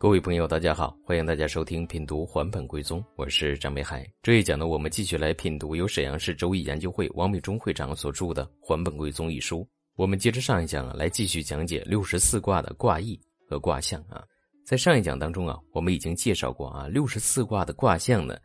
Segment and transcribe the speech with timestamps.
[0.00, 4.10] 各位朋友，大家好，欢迎大家收听品读还本归宗，我是张北海。
[4.22, 9.68] 这一讲呢，我们继续来品读由沈阳市周易研究会王美忠会长所著的《还本归宗》一书。
[9.96, 14.24] 我们接着上一讲啊，来继续讲解六十四卦的卦意和卦象啊。
[14.64, 18.38] 在上一讲当中啊，我们已经介绍过啊，六十四卦的卦象呢，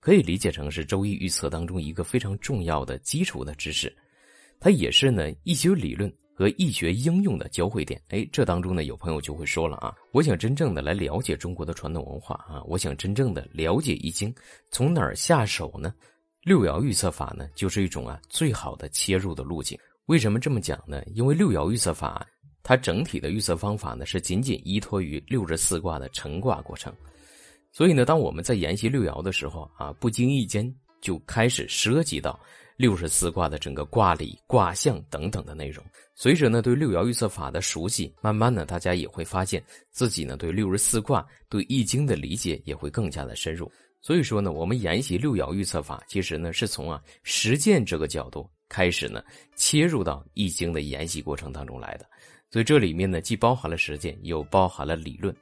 [0.00, 3.94] 可以理解成是周易预测当中一个非常重要的基础的知识，
[4.58, 6.10] 它也是呢一些理论。
[6.34, 14.34] 和易学应用的交汇点，哎，这当中呢，有朋友就会说了啊，我想真正的来了解中国的传统文化啊，我想真正的了解易经，
[14.70, 15.94] 从哪儿下手呢？
[16.42, 19.78] 六爻预测法呢，就是一种啊最好的切入的路径。
[20.06, 21.00] 为什么这么讲呢？
[21.14, 22.26] 因为六爻预测法
[22.62, 26.92] 它整体的预测方法呢，是仅仅依托于六十四卦的成卦过程，
[27.70, 32.38] 所以呢，当我们在研习六爻的时候啊，不经意间就开始涉及到。
[32.76, 43.70] 六十四卦的整个卦理、卦象等等的内容，随着呢对六爻预测法的熟悉，慢慢的大家也会发现自己呢对六十四卦、对易经的理解也会更加的深入。
[44.00, 49.22] 所以说呢，我们研习六爻预测法，其实呢是从啊实践这个角度开始呢
[49.54, 52.06] 切入到易经的研习过程当中来的。
[52.50, 55.34] 所以这里面呢既包含了实践，又包含了理论，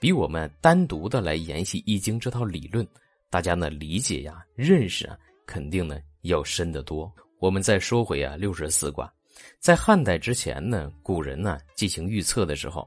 [0.00, 2.86] 比我们单独的来研习易经这套理论，
[3.30, 5.16] 大家呢理解呀、认识啊，
[5.48, 5.98] 肯定呢。
[6.22, 7.10] 要深得多。
[7.38, 9.10] 我们再说回啊，六十四卦，
[9.60, 12.86] 在汉代之前呢，古人呢进行预测的时候，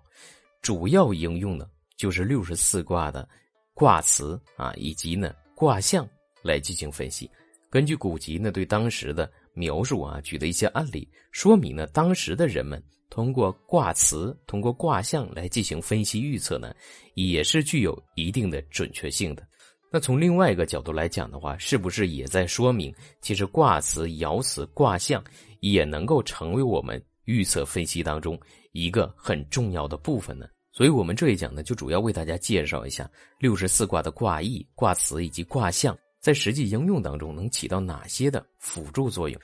[0.61, 3.27] 主要应用的就是六十四卦的
[3.73, 6.07] 卦辞啊，以及呢卦象
[6.43, 7.31] 来进行分析。
[7.69, 16.75] 根据古籍呢对当时的描述啊，举的一些案例，说明呢当时的人们通过卦辞、通过卦象来进行分析预测呢，
[17.15, 19.47] 也是具有一定的准确性的。
[19.93, 25.21] 那从另外一个角度来讲的话，是不是也在说明，其实卦辞、爻辞、卦象
[25.59, 28.39] 也能够成为我们预测分析当中
[28.71, 30.47] 一个很重要的部分呢？
[30.71, 39.39] 所以，我们这一讲呢，就主要为大家介绍一下六十四卦的卦意、卦辞以及卦象在实际应用当中能起到哪些的辅助作用。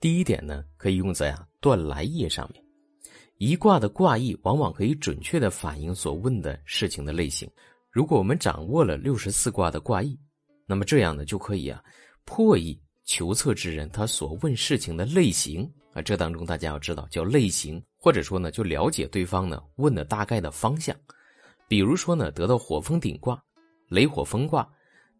[0.00, 2.60] 第一点呢，可以用在啊断来页上面，
[3.38, 7.48] 一卦的卦意往往可以准确的反映所问的事情的类型。
[7.92, 10.18] 如果我们掌握了六十四卦的卦意，
[10.66, 11.84] 那么这样呢就可以啊
[12.24, 16.00] 破译求测之人他所问事情的类型啊。
[16.00, 20.96] 这当中大家要知道叫类型，或者说呢就了解对方呢问的大概的方向。
[21.68, 23.38] 比如说呢得到火风顶卦、
[23.88, 24.66] 雷火风卦，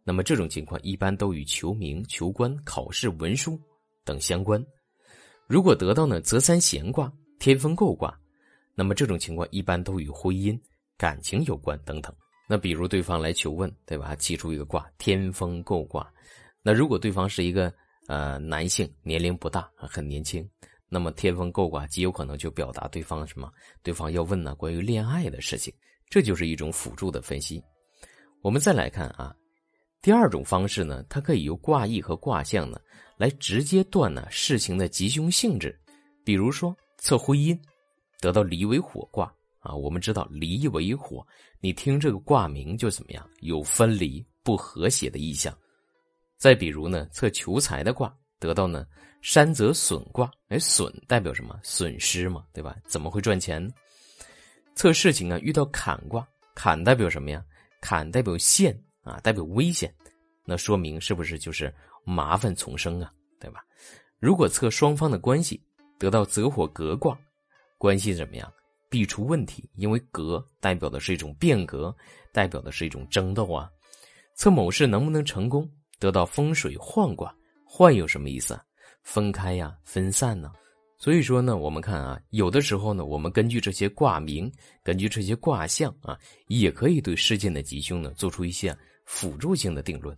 [0.03, 3.61] 那么这种情况一般都与求名、求官、考试、文书
[4.03, 4.65] 等相关。
[5.47, 8.19] 如果得到呢泽三咸卦、天风姤卦，
[8.75, 10.59] 那么这种情况一般都与婚姻、
[10.97, 12.11] 感情有关等等。
[12.52, 14.14] 那比如对方来求问，对吧？
[14.14, 16.12] 起出一个卦，天风姤卦。
[16.62, 17.72] 那如果对方是一个
[18.08, 20.46] 呃男性，年龄不大，很年轻，
[20.86, 23.50] 那么天风姤卦极有可能就表达对方什么？
[23.82, 25.72] 对方要问呢关于恋爱的事情，
[26.10, 27.64] 这就是一种辅助的分析。
[28.42, 29.34] 我们再来看啊，
[30.02, 32.78] 第二种方式呢，它可以由卦意和卦象呢
[33.16, 35.74] 来直接断呢事情的吉凶性质。
[36.22, 37.58] 比如说测婚姻，
[38.20, 39.34] 得到离为火卦。
[39.62, 41.25] 啊，我们知道离为火，
[41.61, 43.27] 你听这个卦名就怎么样？
[43.41, 45.56] 有分离、不和谐的意象。
[46.37, 48.84] 再比如呢，测求财的卦，得到呢
[49.21, 51.56] 山泽损卦，哎，损代表什么？
[51.62, 52.77] 损失嘛，对吧？
[52.84, 53.73] 怎么会赚钱呢？
[54.75, 57.44] 测事情啊，遇到坎卦，坎代表什么呀？
[57.81, 59.94] 坎代表险啊，代表危险。
[60.44, 61.73] 那说明是不是就是
[62.05, 63.12] 麻烦丛生啊？
[63.39, 63.61] 对吧？
[64.19, 65.62] 如果测双方的关系，
[65.99, 67.17] 得到泽火革卦，
[67.79, 68.53] 关系怎么样？
[68.92, 71.97] 必出问题，因为革代表的是一种变革，
[72.30, 73.70] 代表的是一种争斗啊。
[74.34, 75.66] 测某事能不能成功，
[75.98, 78.62] 得到风水换卦，换有什么意思啊？
[79.02, 80.52] 分开呀，分散呢？
[80.98, 84.52] 所以说呢，我们看啊，有的时候呢，我们根据这些卦名，
[84.82, 88.76] 根据这些卦象啊，也可以对事件的吉凶呢做出一些
[89.06, 90.14] 辅助性的定论。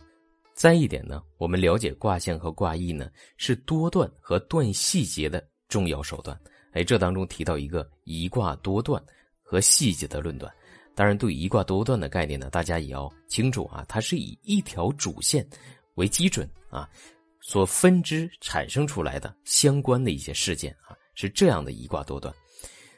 [0.53, 6.37] 再一点呢，我们了解卦象和卦意呢，是多断和断细节的重要手段。
[6.75, 9.01] 哎，这当中提到一个一卦多段
[9.41, 10.53] 和细节的论断，
[10.93, 15.47] 当然对一卦多段的概念呢，大家也要清楚啊，它是以一条主线
[15.95, 16.89] 为基准啊，
[17.39, 22.33] 所分支产生出来的相关的一些事件啊，是这样的一卦多段。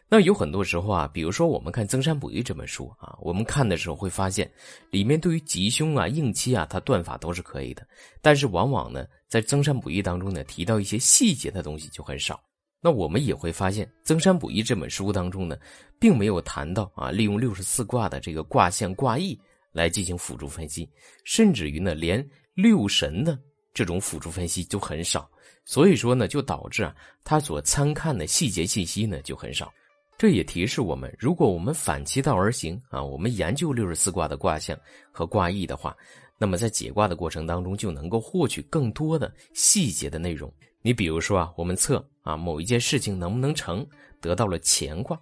[0.09, 4.51] 那有很多时候啊，比如说我们看《增山补益》这本书啊，我们看的时候会发现，
[4.89, 7.85] 里面对于吉凶啊、应期啊，它断法都是可以的，
[8.23, 12.41] 但是往往呢，在《增山补益》当中呢，提到一些细节的东西就很少。
[12.87, 15.57] 那我们也会发现，《增山补益》这本书当中呢，
[15.99, 19.37] 并没有谈到啊，利用六十四卦的这个卦象卦意
[19.73, 20.89] 来进行辅助分析，
[21.25, 23.37] 甚至于呢，连六神的
[23.73, 25.29] 这种辅助分析就很少。
[25.65, 26.95] 所以说呢，就导致啊，
[27.25, 29.69] 他所参看的细节信息呢就很少。
[30.17, 34.79] 这也提示我们，如果我们反其道而行啊，我们研究六十四卦的卦象
[35.11, 35.93] 和卦意的话，
[36.37, 40.49] 那么在解卦的过程当中就能够获取更多的细节的内容。
[40.87, 43.85] 你比如说啊，我们测啊某一件事情能不能成，
[44.21, 45.19] 得到了乾卦，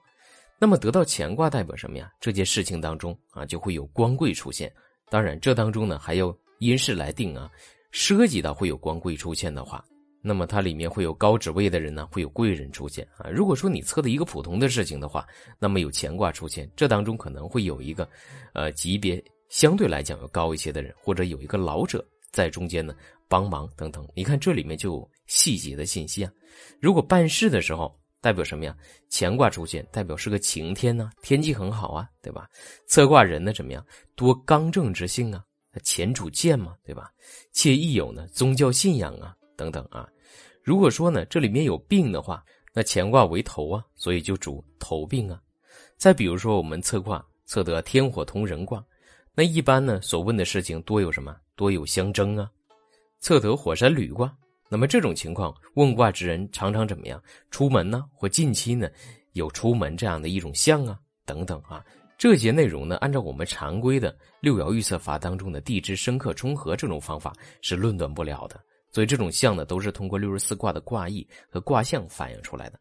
[0.59, 2.07] 那么得到乾卦代表什么呀？
[2.19, 4.71] 这件事情当中啊就会有光贵出现。
[5.09, 7.49] 当然，这当中呢还要因事来定啊，
[7.89, 9.83] 涉及到会有光贵出现的话。
[10.21, 13.27] 那么它里面会有高职位的人呢，会有贵人出现啊。
[13.31, 15.25] 如果说你测的一个普通的事情的话，
[15.57, 18.07] 那么有乾卦出现，这当中可能会有一个，
[18.53, 19.19] 呃，级别
[19.49, 22.93] 相对来讲要高一些的人，或者有一个老者在中间呢
[23.27, 24.07] 帮忙等等。
[24.15, 26.31] 你看这里面就有细节的信息啊。
[26.79, 28.75] 如果办事的时候代表什么呀？
[29.11, 32.47] 乾卦出现代表是个晴天呢，天气很好啊，对吧？
[32.87, 33.85] 测卦人呢怎么样？
[34.15, 35.43] 多刚正之性啊，
[35.83, 37.11] 乾主剑嘛，对吧？
[37.51, 40.09] 且亦有呢宗教信仰啊等等啊。
[40.63, 42.43] 如果说呢，这里面有病的话，
[42.73, 45.39] 那乾卦为头啊，所以就主头病啊。
[45.97, 48.83] 再比如说，我们测卦测得天火同人卦，
[49.35, 51.37] 那一般呢所问的事情多有什么？
[51.55, 52.49] 多有相争啊。
[53.25, 54.31] 测得火山履卦，
[54.69, 57.19] 那么这种情况问卦之人常常怎么样？
[57.49, 58.87] 出门呢，或近期呢
[59.33, 61.83] 有出门这样的一种象啊，等等啊。
[62.19, 67.33] 这些内容呢，按照我们常规的六爻预测法当中的地支生克冲合这种方法
[67.63, 68.61] 是论断不了的。
[68.91, 72.79] 所以这种象呢，都是通过六十四卦的卦意和卦象反映出来的。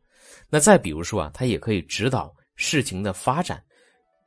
[0.50, 3.64] 那再比如说啊，它也可以指导事情的发展。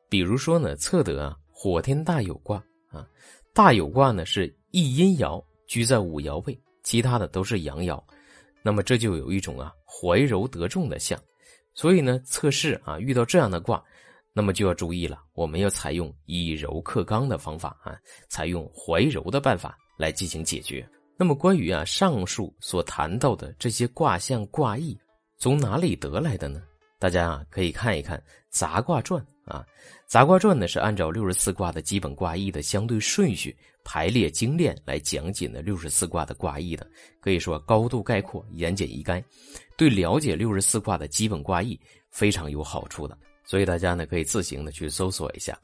[0.10, 2.58] 比如说呢，测得啊火天大有卦
[2.90, 3.08] 啊，
[3.54, 8.02] 大有卦呢是一阴爻居在五爻位，其他的都是阳爻。
[8.64, 11.20] 那么这就有一种啊怀柔得重的象。
[11.74, 13.84] 所以呢，测试啊遇到这样的卦，
[14.34, 17.96] 那么就要注意了，我们要采用以柔克刚的方法啊，
[18.30, 20.88] 采用怀柔的办法来进行解决。
[21.18, 24.98] 那么关于啊上述所谈到的这些卦象卦意，
[25.38, 26.64] 从哪里得来的呢？
[27.00, 28.18] 大家啊可以看一看
[28.50, 29.66] 《杂卦传》啊，
[30.06, 36.86] 《杂卦传》呢是按照六十四卦的基本卦意的相对顺序排列精炼来讲解呢六十四卦的卦意的，
[37.22, 39.24] 可以说高度概括、言简意赅，
[39.78, 41.80] 对了解六十四卦的基本卦意
[42.12, 43.18] 非常有好处的。
[43.46, 45.58] 所以大家呢可以自行的去搜索一下。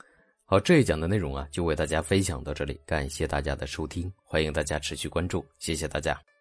[0.46, 6.33] 好，这一讲的内容啊，就为大家分享到这里，感谢大家的收听，欢迎大家持续关注，谢谢大家。